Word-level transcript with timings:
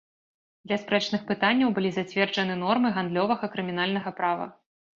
Для 0.69 0.77
спрэчных 0.85 1.21
пытанняў 1.31 1.75
былі 1.77 1.91
зацверджаны 1.99 2.57
нормы 2.65 2.95
гандлёвага 2.99 3.53
крымінальнага 3.55 4.19
права. 4.23 4.53